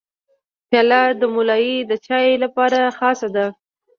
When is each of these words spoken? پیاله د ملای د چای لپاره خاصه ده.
پیاله 0.69 1.01
د 1.19 1.21
ملای 1.35 1.69
د 1.89 1.91
چای 2.05 2.29
لپاره 2.43 2.79
خاصه 2.97 3.27
ده. 3.35 3.45